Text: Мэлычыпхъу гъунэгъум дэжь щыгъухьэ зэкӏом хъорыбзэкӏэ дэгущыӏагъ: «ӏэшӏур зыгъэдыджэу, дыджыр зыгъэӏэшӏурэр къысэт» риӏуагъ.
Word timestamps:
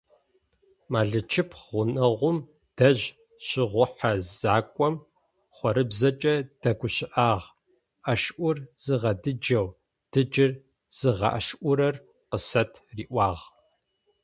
Мэлычыпхъу 0.91 1.67
гъунэгъум 1.69 2.37
дэжь 2.77 3.05
щыгъухьэ 3.47 4.11
зэкӏом 4.39 4.95
хъорыбзэкӏэ 5.55 6.35
дэгущыӏагъ: 6.61 7.43
«ӏэшӏур 8.03 8.57
зыгъэдыджэу, 8.83 9.67
дыджыр 10.11 10.51
зыгъэӏэшӏурэр 10.97 11.95
къысэт» 12.29 12.71
риӏуагъ. 12.95 13.43